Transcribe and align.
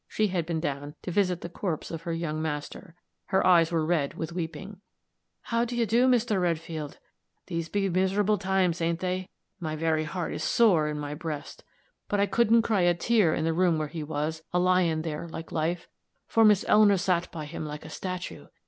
She 0.07 0.29
had 0.29 0.47
been 0.47 0.59
down 0.59 0.95
to 1.03 1.11
visit 1.11 1.41
the 1.41 1.47
corpse 1.49 1.91
of 1.91 2.01
her 2.01 2.11
young 2.11 2.41
master; 2.41 2.95
her 3.27 3.45
eyes 3.45 3.71
were 3.71 3.85
red 3.85 4.15
with 4.15 4.33
weeping. 4.33 4.81
"How 5.43 5.63
do 5.63 5.75
you 5.75 5.85
do, 5.85 6.07
Mr. 6.07 6.41
Redfield? 6.41 6.97
These 7.45 7.69
be 7.69 7.87
miserable 7.87 8.39
times, 8.39 8.81
ain't 8.81 8.99
they? 8.99 9.29
My 9.59 9.75
very 9.75 10.05
heart 10.05 10.33
is 10.33 10.43
sore 10.43 10.87
in 10.87 10.97
my 10.97 11.13
breast; 11.13 11.63
but 12.07 12.19
I 12.19 12.25
couldn't 12.25 12.63
cry 12.63 12.81
a 12.81 12.95
tear 12.95 13.35
in 13.35 13.45
the 13.45 13.53
room 13.53 13.77
where 13.77 13.89
he 13.89 14.01
was, 14.01 14.41
a 14.51 14.57
lying 14.57 15.03
there 15.03 15.27
like 15.27 15.51
life, 15.51 15.87
for 16.25 16.43
Miss 16.43 16.65
Eleanor 16.67 16.97
sot 16.97 17.31
by 17.31 17.45
him 17.45 17.63
like 17.63 17.85
a 17.85 17.89
statue. 17.89 18.47